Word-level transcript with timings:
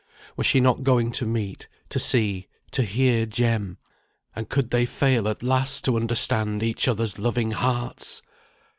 Was 0.35 0.47
she 0.47 0.59
not 0.59 0.81
going 0.81 1.11
to 1.11 1.27
meet, 1.27 1.67
to 1.89 1.99
see, 1.99 2.47
to 2.71 2.81
hear 2.81 3.27
Jem; 3.27 3.77
and 4.35 4.49
could 4.49 4.71
they 4.71 4.87
fail 4.87 5.27
at 5.27 5.43
last 5.43 5.85
to 5.85 5.95
understand 5.95 6.63
each 6.63 6.87
other's 6.87 7.19
loving 7.19 7.51
hearts! 7.51 8.23